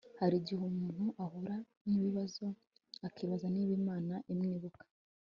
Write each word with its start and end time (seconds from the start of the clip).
hari 0.19 0.35
igihe 0.41 0.63
umuntu 0.71 1.05
ahura 1.23 1.55
nibibazo 1.87 2.45
akibaza 3.07 3.45
niba 3.55 3.71
Imana 3.79 4.13
imwibuka 4.31 4.81